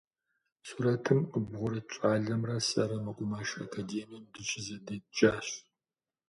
Сурэтым 0.67 1.19
къыббгъурыт 1.31 1.87
щӏалэмрэ 1.95 2.57
сэрэ 2.67 2.97
мэкъумэш 3.05 3.49
академием 3.65 4.23
дыщызэдеджащ. 4.33 5.47